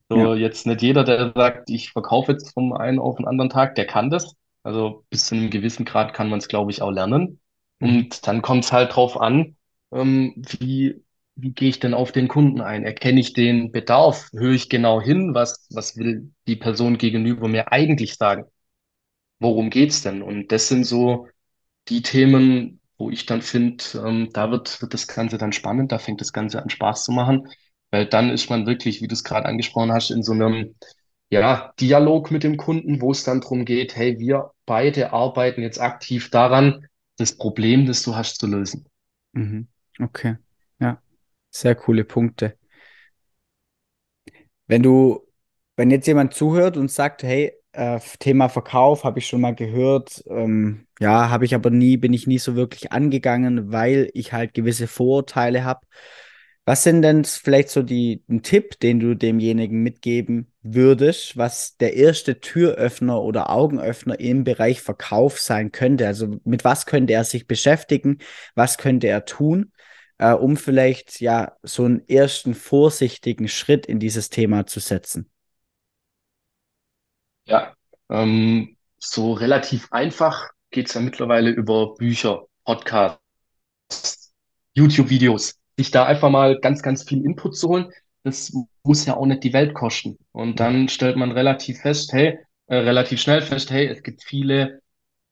[0.10, 0.18] Ja.
[0.18, 3.76] So, jetzt nicht jeder, der sagt, ich verkaufe jetzt vom einen auf den anderen Tag,
[3.76, 4.36] der kann das.
[4.64, 7.40] Also bis zu einem gewissen Grad kann man es, glaube ich, auch lernen.
[7.80, 7.90] Mhm.
[7.90, 9.56] Und dann kommt es halt drauf an,
[9.92, 11.02] ähm, wie,
[11.36, 12.84] wie gehe ich denn auf den Kunden ein?
[12.84, 14.30] Erkenne ich den Bedarf?
[14.34, 15.34] Höre ich genau hin?
[15.34, 18.46] Was, was will die Person gegenüber mir eigentlich sagen?
[19.40, 20.22] Worum geht's denn?
[20.22, 21.28] Und das sind so
[21.88, 25.98] die Themen, wo ich dann finde, ähm, da wird, wird das Ganze dann spannend, da
[25.98, 27.50] fängt das Ganze an Spaß zu machen,
[27.90, 30.76] weil dann ist man wirklich, wie du es gerade angesprochen hast, in so einem,
[31.32, 35.82] ja, Dialog mit dem Kunden, wo es dann darum geht, hey, wir beide arbeiten jetzt
[35.82, 36.86] aktiv daran,
[37.18, 38.86] das Problem, das du hast, zu lösen.
[39.34, 39.68] Mhm.
[40.00, 40.38] Okay.
[40.80, 41.02] Ja.
[41.50, 42.56] Sehr coole Punkte.
[44.68, 45.28] Wenn du,
[45.76, 50.24] wenn jetzt jemand zuhört und sagt, hey, äh, Thema Verkauf habe ich schon mal gehört,
[50.28, 54.54] ähm, ja, habe ich aber nie, bin ich nie so wirklich angegangen, weil ich halt
[54.54, 55.82] gewisse Vorurteile habe.
[56.66, 61.96] Was sind denn vielleicht so die, ein Tipp, den du demjenigen mitgeben würdest, was der
[61.96, 66.06] erste Türöffner oder Augenöffner im Bereich Verkauf sein könnte?
[66.06, 68.20] Also mit was könnte er sich beschäftigen?
[68.54, 69.72] Was könnte er tun,
[70.20, 75.31] äh, um vielleicht ja so einen ersten vorsichtigen Schritt in dieses Thema zu setzen?
[77.52, 77.74] Ja,
[78.10, 84.34] ähm, so relativ einfach geht's ja mittlerweile über Bücher, Podcasts,
[84.74, 85.60] YouTube-Videos.
[85.78, 87.92] Sich da einfach mal ganz, ganz viel Input zu holen,
[88.24, 90.18] das muss ja auch nicht die Welt kosten.
[90.32, 94.80] Und dann stellt man relativ fest, hey, äh, relativ schnell fest, hey, es gibt viele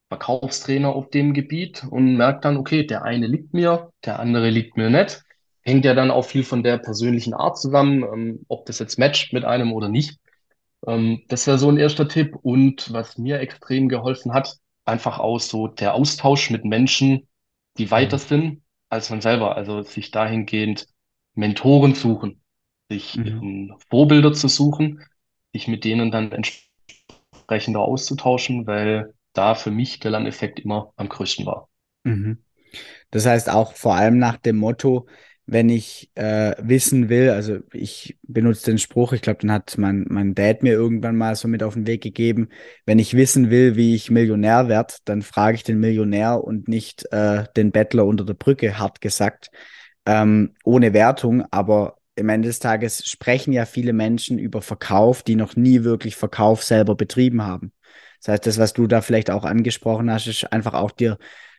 [0.09, 4.75] Verkaufstrainer auf dem Gebiet und merkt dann, okay, der eine liegt mir, der andere liegt
[4.75, 5.23] mir nicht.
[5.61, 9.31] Hängt ja dann auch viel von der persönlichen Art zusammen, ähm, ob das jetzt matcht
[9.31, 10.19] mit einem oder nicht.
[10.89, 12.35] Ähm, das wäre so ein erster Tipp.
[12.41, 17.27] Und was mir extrem geholfen hat, einfach auch so der Austausch mit Menschen,
[17.77, 18.19] die weiter Mhm.
[18.19, 19.55] sind als man selber.
[19.55, 20.87] Also sich dahingehend
[21.35, 22.41] Mentoren suchen,
[22.89, 23.39] sich Mhm.
[23.41, 25.03] ähm, Vorbilder zu suchen,
[25.53, 31.09] sich mit denen dann entsprechend auch auszutauschen, weil da für mich der Lerneffekt immer am
[31.09, 31.69] größten war.
[32.03, 32.43] Mhm.
[33.11, 35.07] Das heißt auch vor allem nach dem Motto,
[35.51, 40.05] wenn ich äh, wissen will, also ich benutze den Spruch, ich glaube, den hat mein,
[40.07, 42.49] mein Dad mir irgendwann mal so mit auf den Weg gegeben,
[42.85, 47.11] wenn ich wissen will, wie ich Millionär werde, dann frage ich den Millionär und nicht
[47.11, 49.49] äh, den Bettler unter der Brücke, hart gesagt,
[50.05, 55.35] ähm, ohne Wertung, aber am Ende des Tages sprechen ja viele Menschen über Verkauf, die
[55.35, 57.71] noch nie wirklich Verkauf selber betrieben haben.
[58.21, 61.17] Das heißt, das, was du da vielleicht auch angesprochen hast, ist einfach auch dir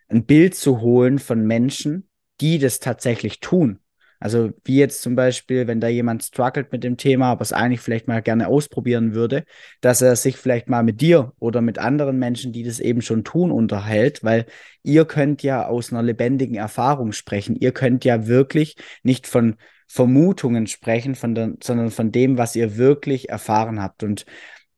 [0.09, 2.10] ein Bild zu holen von Menschen,
[2.41, 3.81] die das tatsächlich tun.
[4.23, 7.81] Also wie jetzt zum Beispiel, wenn da jemand struggelt mit dem Thema, aber es eigentlich
[7.81, 9.45] vielleicht mal gerne ausprobieren würde,
[9.81, 13.25] dass er sich vielleicht mal mit dir oder mit anderen Menschen, die das eben schon
[13.25, 14.45] tun, unterhält, weil
[14.83, 17.57] ihr könnt ja aus einer lebendigen Erfahrung sprechen.
[17.57, 19.57] Ihr könnt ja wirklich nicht von
[19.89, 24.03] Vermutungen sprechen, von der, sondern von dem, was ihr wirklich erfahren habt.
[24.03, 24.27] Und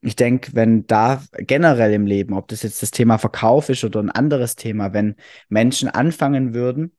[0.01, 4.01] ich denke, wenn da generell im Leben, ob das jetzt das Thema Verkauf ist oder
[4.01, 5.17] ein anderes Thema, wenn
[5.49, 6.93] Menschen anfangen würden,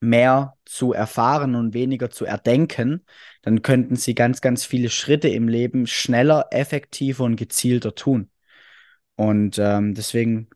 [0.00, 3.04] mehr zu erfahren und weniger zu erdenken,
[3.42, 8.30] dann könnten sie ganz, ganz viele Schritte im Leben schneller, effektiver und gezielter tun.
[9.16, 10.48] Und ähm, deswegen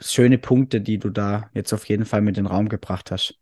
[0.00, 3.38] schöne Punkte, die du da jetzt auf jeden Fall mit in den Raum gebracht hast.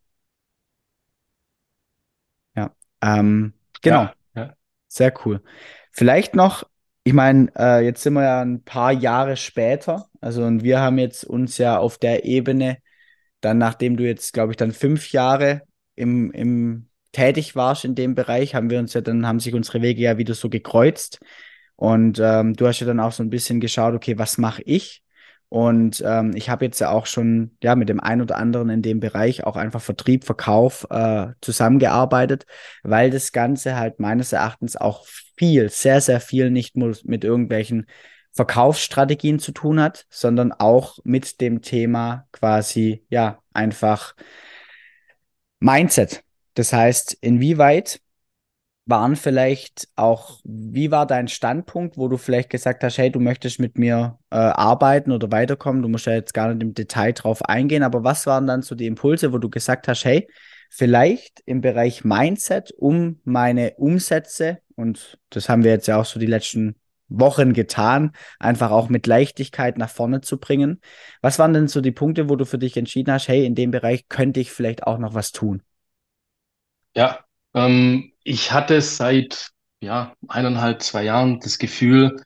[2.56, 4.02] Ja, ähm, genau.
[4.02, 4.54] Ja, ja,
[4.88, 5.42] Sehr cool.
[5.90, 6.64] Vielleicht noch,
[7.04, 10.98] ich meine, äh, jetzt sind wir ja ein paar Jahre später, also und wir haben
[10.98, 12.78] jetzt uns ja auf der Ebene,
[13.40, 15.62] dann nachdem du jetzt, glaube ich, dann fünf Jahre
[15.96, 19.82] im, im tätig warst in dem Bereich, haben wir uns ja dann, haben sich unsere
[19.82, 21.20] Wege ja wieder so gekreuzt.
[21.76, 25.02] Und ähm, du hast ja dann auch so ein bisschen geschaut, okay, was mache ich?
[25.48, 28.82] Und ähm, ich habe jetzt ja auch schon ja mit dem einen oder anderen in
[28.82, 32.46] dem Bereich auch einfach Vertrieb, Verkauf äh, zusammengearbeitet
[32.84, 37.86] weil das Ganze halt meines Erachtens auch viel, sehr, sehr viel nicht nur mit irgendwelchen
[38.32, 44.14] Verkaufsstrategien zu tun hat, sondern auch mit dem Thema quasi, ja, einfach
[45.58, 46.22] Mindset.
[46.54, 48.00] Das heißt, inwieweit
[48.86, 53.60] waren vielleicht auch, wie war dein Standpunkt, wo du vielleicht gesagt hast, hey, du möchtest
[53.60, 55.82] mit mir äh, arbeiten oder weiterkommen?
[55.82, 58.74] Du musst ja jetzt gar nicht im Detail drauf eingehen, aber was waren dann so
[58.74, 60.28] die Impulse, wo du gesagt hast, hey,
[60.70, 66.18] vielleicht im Bereich Mindset, um meine Umsätze, und das haben wir jetzt ja auch so
[66.18, 66.79] die letzten
[67.10, 70.80] Wochen getan, einfach auch mit Leichtigkeit nach vorne zu bringen.
[71.22, 73.70] Was waren denn so die Punkte, wo du für dich entschieden hast, hey, in dem
[73.72, 75.62] Bereich könnte ich vielleicht auch noch was tun?
[76.94, 77.24] ja.
[77.54, 82.22] Ähm, ich hatte seit ja, eineinhalb, zwei Jahren das Gefühl,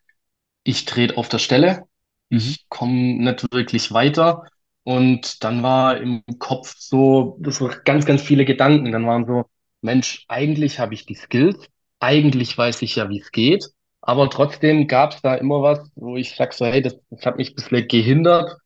[0.65, 1.85] ich trete auf der Stelle,
[2.31, 2.55] Mhm.
[2.55, 2.95] ich komme
[3.25, 4.45] nicht wirklich weiter.
[4.85, 8.93] Und dann war im Kopf so, das waren ganz, ganz viele Gedanken.
[8.93, 9.47] Dann waren so,
[9.83, 11.59] Mensch, eigentlich habe ich die Skills,
[12.01, 13.67] eigentlich weiß ich ja, wie es geht,
[14.07, 17.37] aber trotzdem gab es da immer was, wo ich sag so, hey, das, das hat
[17.39, 18.59] mich bislang gehindert,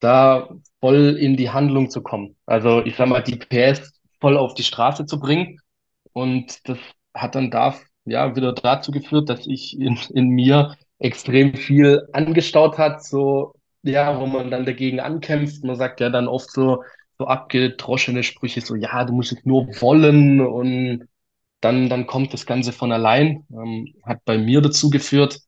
[0.00, 2.36] da voll in die Handlung zu kommen.
[2.46, 5.60] Also ich sag mal, die PS voll auf die Straße zu bringen.
[6.12, 6.78] Und das
[7.14, 12.78] hat dann da ja wieder dazu geführt, dass ich in, in mir extrem viel angestaut
[12.78, 15.64] hat, so ja, wo man dann dagegen ankämpft.
[15.64, 16.82] Man sagt ja dann oft so
[17.18, 21.08] so abgedroschene Sprüche, so ja, du musst es nur wollen und
[21.66, 23.46] dann dann kommt das Ganze von allein.
[23.50, 25.40] Ähm, hat bei mir dazu geführt,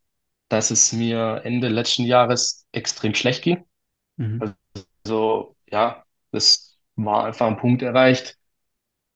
[0.49, 3.65] dass es mir Ende letzten Jahres extrem schlecht ging.
[4.17, 4.55] Mhm.
[5.05, 8.37] Also ja, das war einfach ein Punkt erreicht,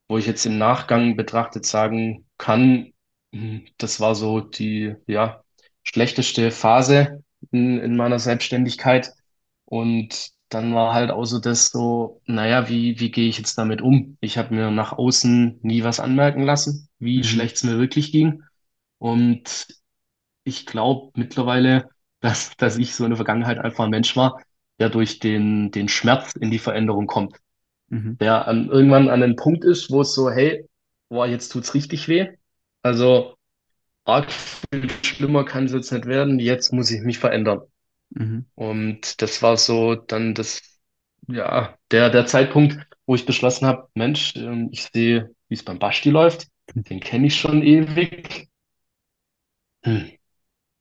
[0.08, 2.92] wo ich jetzt im Nachgang betrachtet sagen kann,
[3.34, 3.64] Mhm.
[3.78, 5.42] Das war so die, ja,
[5.84, 9.12] schlechteste Phase in, in meiner Selbstständigkeit.
[9.64, 13.82] Und dann war halt auch so das so, naja, wie, wie gehe ich jetzt damit
[13.82, 14.16] um?
[14.20, 17.24] Ich habe mir nach außen nie was anmerken lassen, wie Mhm.
[17.24, 18.42] schlecht es mir wirklich ging.
[18.98, 19.68] Und
[20.44, 21.88] ich glaube mittlerweile,
[22.20, 24.42] dass, dass ich so in der Vergangenheit einfach ein Mensch war,
[24.80, 27.38] der durch den, den Schmerz in die Veränderung kommt.
[27.90, 28.18] Mhm.
[28.20, 30.66] Der an, irgendwann an einem Punkt ist, wo es so, hey,
[31.10, 32.28] boah, jetzt tut's richtig weh.
[32.82, 33.36] Also
[34.06, 36.38] arg viel schlimmer kann es jetzt nicht werden.
[36.40, 37.62] Jetzt muss ich mich verändern.
[38.14, 38.46] Mhm.
[38.54, 40.62] Und das war so dann das,
[41.28, 45.78] ja, der, der Zeitpunkt, wo ich beschlossen habe, Mensch, ähm, ich sehe, wie es beim
[45.78, 46.48] Basti läuft.
[46.90, 48.48] Den kenne ich schon ewig.
[49.84, 50.10] Hm,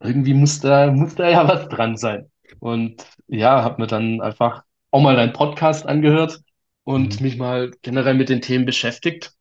[0.02, 2.32] irgendwie muss da, muss da ja was dran sein.
[2.60, 6.41] Und ja, habe mir dann einfach auch mal deinen Podcast angehört
[6.84, 7.22] und Mhm.
[7.22, 9.34] mich mal generell mit den Themen beschäftigt.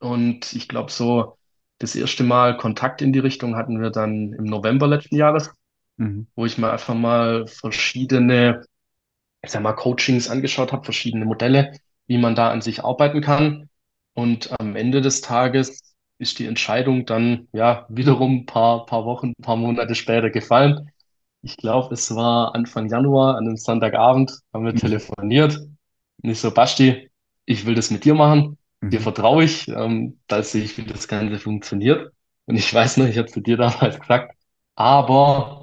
[0.00, 1.38] Und ich glaube, so
[1.78, 5.52] das erste Mal Kontakt in die Richtung hatten wir dann im November letzten Jahres,
[5.98, 6.26] Mhm.
[6.36, 8.64] wo ich mir einfach mal verschiedene,
[9.42, 11.72] ich sag mal, Coachings angeschaut habe, verschiedene Modelle,
[12.06, 13.68] wie man da an sich arbeiten kann.
[14.14, 19.34] Und am Ende des Tages ist die Entscheidung dann ja wiederum ein paar, paar Wochen,
[19.38, 20.90] ein paar Monate später gefallen.
[21.42, 24.76] Ich glaube, es war Anfang Januar, an einem Sonntagabend, haben wir Mhm.
[24.76, 25.58] telefoniert.
[26.22, 27.10] Und ich so, Basti,
[27.44, 28.58] ich will das mit dir machen.
[28.92, 29.00] Dir Mhm.
[29.00, 32.12] vertraue ich, ähm, da sehe ich, wie das Ganze funktioniert.
[32.46, 34.34] Und ich weiß noch, ich habe zu dir damals gesagt,
[34.74, 35.62] aber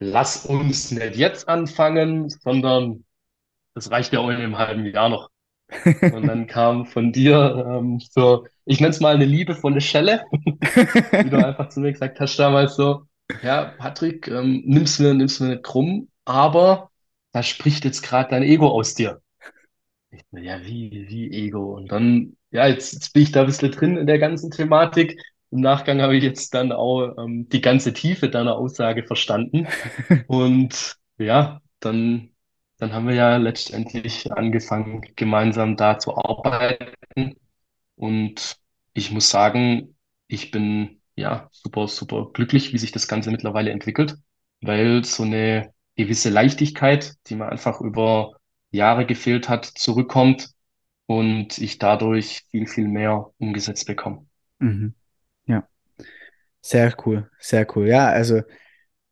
[0.00, 3.04] lass uns nicht jetzt anfangen, sondern
[3.74, 5.30] das reicht ja auch in einem halben Jahr noch.
[5.84, 11.30] Und dann kam von dir ähm, so, ich nenne es mal eine liebevolle Schelle, wie
[11.30, 13.02] du einfach zu mir gesagt hast damals so,
[13.42, 16.90] ja, Patrick, ähm, nimm's mir, nimm's mir nicht krumm, aber
[17.32, 19.20] da spricht jetzt gerade dein Ego aus dir.
[20.10, 21.74] Ich ja, wie, wie Ego?
[21.74, 25.20] Und dann, ja, jetzt, jetzt bin ich da ein bisschen drin in der ganzen Thematik.
[25.50, 29.66] Im Nachgang habe ich jetzt dann auch ähm, die ganze Tiefe deiner Aussage verstanden.
[30.26, 32.30] Und ja, dann,
[32.78, 37.36] dann haben wir ja letztendlich angefangen, gemeinsam da zu arbeiten.
[37.96, 38.56] Und
[38.92, 44.16] ich muss sagen, ich bin ja super, super glücklich, wie sich das Ganze mittlerweile entwickelt,
[44.60, 48.36] weil so eine gewisse Leichtigkeit, die mir einfach über
[48.70, 50.50] Jahre gefehlt hat, zurückkommt
[51.06, 54.26] und ich dadurch viel, viel mehr umgesetzt bekomme.
[54.58, 54.94] Mhm.
[56.60, 57.86] Sehr cool, sehr cool.
[57.88, 58.42] Ja, also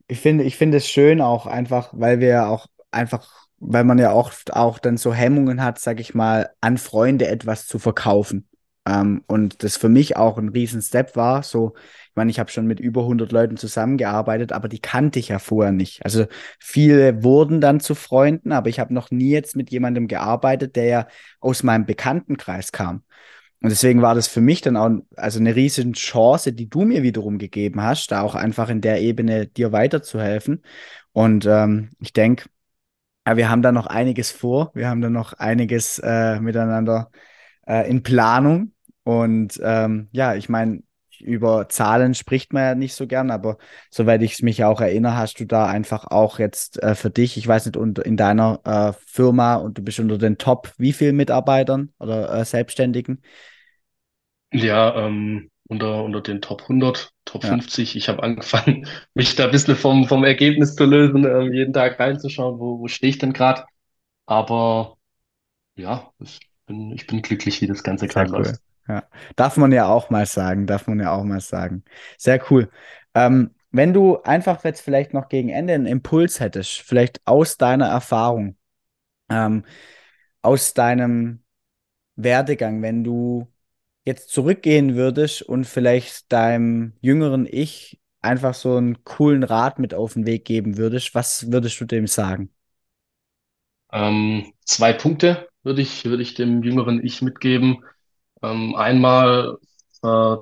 [0.09, 3.99] ich finde, ich finde es schön auch einfach, weil wir ja auch einfach, weil man
[3.99, 8.49] ja oft auch dann so Hemmungen hat, sag ich mal, an Freunde etwas zu verkaufen.
[8.87, 11.43] Ähm, und das für mich auch ein riesen Step war.
[11.43, 11.75] So,
[12.11, 15.39] ich meine, ich habe schon mit über 100 Leuten zusammengearbeitet, aber die kannte ich ja
[15.41, 16.05] vorher nicht.
[16.05, 16.27] Also
[16.61, 20.85] viele wurden dann zu Freunden, aber ich habe noch nie jetzt mit jemandem gearbeitet, der
[20.87, 21.09] ja
[21.41, 23.05] aus meinem Bekanntenkreis kam.
[23.63, 27.03] Und deswegen war das für mich dann auch also eine riesen Chance, die du mir
[27.03, 30.63] wiederum gegeben hast, da auch einfach in der Ebene dir weiterzuhelfen.
[31.13, 32.49] Und ähm, ich denke,
[33.27, 34.71] ja, wir haben da noch einiges vor.
[34.75, 37.11] Wir haben da noch einiges äh, miteinander
[37.67, 38.73] äh, in Planung.
[39.05, 40.83] Und ähm, ja, ich meine,
[41.21, 43.59] über Zahlen spricht man ja nicht so gern, aber
[43.91, 47.47] soweit ich mich auch erinnere, hast du da einfach auch jetzt äh, für dich, ich
[47.47, 51.13] weiß nicht, und in deiner äh, Firma und du bist unter den Top wie viel
[51.13, 53.23] Mitarbeitern oder äh, Selbstständigen?
[54.53, 57.97] Ja, ähm, unter, unter den Top 100, Top Ja, 50.
[57.97, 61.99] Ich habe angefangen, mich da ein bisschen vom, vom Ergebnis zu lösen, ähm, jeden Tag
[61.99, 63.65] reinzuschauen, wo, wo stehe ich denn gerade.
[64.27, 64.99] Aber
[65.77, 68.45] ja, ich bin, ich bin glücklich, wie das Ganze gerade cool.
[68.45, 68.61] läuft.
[68.89, 69.05] Ja,
[69.37, 71.85] darf man ja auch mal sagen, darf man ja auch mal sagen.
[72.19, 72.71] Sehr cool.
[73.15, 77.87] Ähm, wenn du einfach jetzt vielleicht noch gegen Ende einen Impuls hättest, vielleicht aus deiner
[77.89, 78.57] Erfahrung,
[79.31, 79.65] ähm,
[80.43, 81.45] aus deinem
[82.17, 83.49] Werdegang, wenn du
[84.05, 90.15] jetzt zurückgehen würdest und vielleicht deinem jüngeren Ich einfach so einen coolen Rat mit auf
[90.15, 92.51] den Weg geben würdest, was würdest du dem sagen?
[93.93, 97.85] Ähm, zwei Punkte würde ich, würde ich dem jüngeren Ich mitgeben.
[98.43, 99.59] Ähm, einmal,
[100.03, 100.37] äh,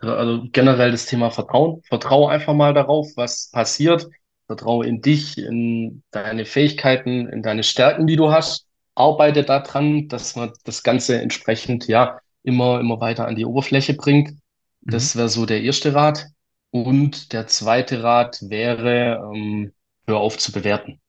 [0.00, 1.82] also generell das Thema Vertrauen.
[1.82, 4.08] Vertraue einfach mal darauf, was passiert.
[4.46, 8.66] Vertraue in dich, in deine Fähigkeiten, in deine Stärken, die du hast.
[8.94, 14.30] Arbeite daran, dass man das Ganze entsprechend, ja, immer, immer weiter an die Oberfläche bringt.
[14.30, 14.90] Mhm.
[14.90, 16.26] Das wäre so der erste Rat.
[16.70, 19.72] Und der zweite Rat wäre, ähm,
[20.06, 21.00] hör auf zu bewerten.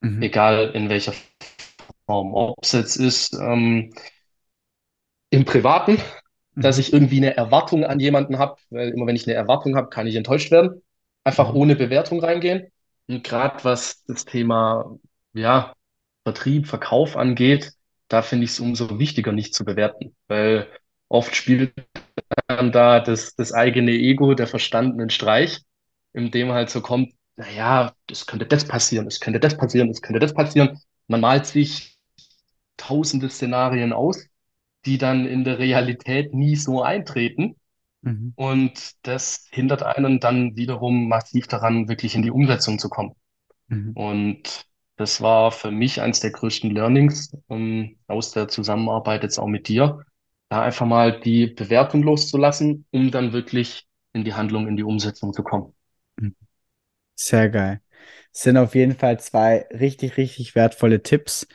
[0.00, 0.22] Mhm.
[0.22, 1.14] Egal in welcher
[2.06, 2.34] Form.
[2.34, 3.92] Ob es jetzt ist, ähm,
[5.32, 5.98] im Privaten,
[6.60, 6.82] dass Mhm.
[6.82, 10.08] ich irgendwie eine Erwartung an jemanden habe, weil immer wenn ich eine Erwartung habe, kann
[10.08, 10.82] ich enttäuscht werden.
[11.24, 11.56] Einfach Mhm.
[11.56, 12.68] ohne Bewertung reingehen.
[13.08, 14.98] Und gerade was das Thema,
[15.34, 15.74] ja,
[16.24, 17.72] Vertrieb, Verkauf angeht,
[18.08, 20.68] da finde ich es umso wichtiger, nicht zu bewerten, weil
[21.08, 21.74] oft spielt
[22.48, 25.60] dann da das, das eigene Ego, der verstandenen Streich,
[26.14, 30.02] in dem halt so kommt, naja, das könnte das passieren, es könnte das passieren, es
[30.02, 30.78] könnte das passieren.
[31.08, 31.98] Man malt sich
[32.76, 34.26] tausende Szenarien aus,
[34.84, 37.56] die dann in der Realität nie so eintreten.
[38.02, 38.32] Mhm.
[38.34, 43.14] Und das hindert einen dann wiederum massiv daran, wirklich in die Umsetzung zu kommen.
[43.68, 43.92] Mhm.
[43.94, 44.66] Und
[44.96, 49.68] das war für mich eines der größten Learnings ähm, aus der Zusammenarbeit jetzt auch mit
[49.68, 50.04] dir,
[50.48, 55.32] da einfach mal die Bewertung loszulassen, um dann wirklich in die Handlung, in die Umsetzung
[55.32, 55.72] zu kommen.
[56.16, 56.36] Mhm.
[57.14, 57.80] Sehr geil.
[58.32, 61.46] Das sind auf jeden Fall zwei richtig, richtig wertvolle Tipps.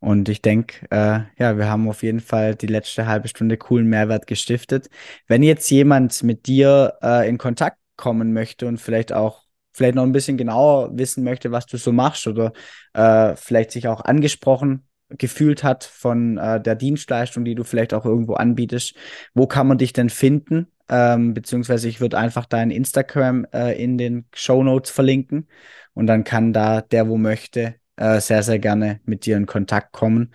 [0.00, 3.86] Und ich denke, äh, ja, wir haben auf jeden Fall die letzte halbe Stunde coolen
[3.86, 4.88] Mehrwert gestiftet.
[5.28, 10.02] Wenn jetzt jemand mit dir äh, in Kontakt kommen möchte und vielleicht auch vielleicht noch
[10.02, 12.52] ein bisschen genauer wissen möchte, was du so machst oder
[12.94, 18.04] äh, vielleicht sich auch angesprochen gefühlt hat von äh, der Dienstleistung, die du vielleicht auch
[18.04, 18.94] irgendwo anbietest,
[19.34, 20.68] wo kann man dich denn finden?
[20.88, 25.48] Ähm, beziehungsweise ich würde einfach dein Instagram äh, in den Show Notes verlinken
[25.94, 29.92] und dann kann da der, wo möchte, äh, sehr, sehr gerne mit dir in Kontakt
[29.92, 30.34] kommen.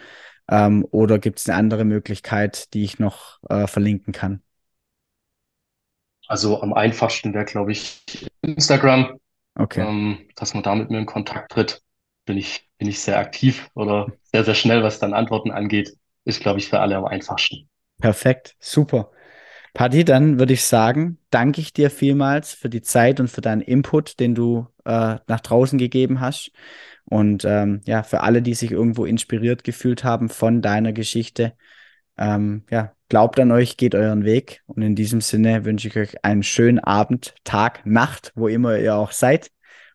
[0.50, 4.42] Ähm, oder gibt es eine andere Möglichkeit, die ich noch äh, verlinken kann?
[6.28, 8.04] Also am einfachsten wäre, glaube ich,
[8.42, 9.20] Instagram.
[9.56, 9.82] Okay.
[9.82, 11.82] Ähm, dass man da mit mir in Kontakt tritt,
[12.26, 15.96] bin ich, bin ich sehr aktiv oder sehr, sehr schnell, was dann Antworten angeht.
[16.26, 17.70] Ist, glaube ich, für alle am einfachsten.
[18.00, 19.12] Perfekt, super.
[19.74, 23.62] Paddy, dann würde ich sagen, danke ich dir vielmals für die Zeit und für deinen
[23.62, 26.52] Input, den du äh, nach draußen gegeben hast.
[27.06, 31.54] Und ähm, ja, für alle, die sich irgendwo inspiriert gefühlt haben von deiner Geschichte,
[32.18, 34.64] ähm, ja, glaubt an euch, geht euren Weg.
[34.66, 38.96] Und in diesem Sinne wünsche ich euch einen schönen Abend, Tag, Nacht, wo immer ihr
[38.96, 39.52] auch seid.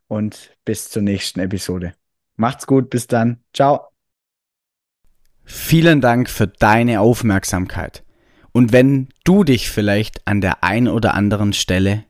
[0.06, 1.94] Und bis zur nächsten Episode.
[2.36, 3.40] Macht's gut, bis dann.
[3.54, 3.88] Ciao.
[5.44, 8.04] Vielen Dank für deine Aufmerksamkeit.
[8.52, 12.04] Und wenn du dich vielleicht an der ein oder anderen Stelle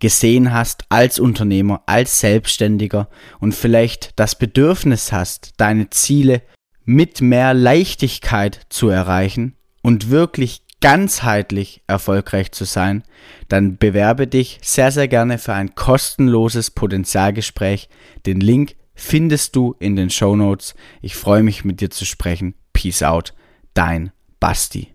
[0.00, 6.42] gesehen hast als Unternehmer, als Selbstständiger und vielleicht das Bedürfnis hast, deine Ziele
[6.84, 13.04] mit mehr Leichtigkeit zu erreichen und wirklich ganzheitlich erfolgreich zu sein,
[13.48, 17.88] dann bewerbe dich sehr, sehr gerne für ein kostenloses Potenzialgespräch.
[18.26, 20.74] Den Link findest du in den Show Notes.
[21.02, 22.54] Ich freue mich mit dir zu sprechen.
[22.72, 23.34] Peace out,
[23.74, 24.94] dein Basti.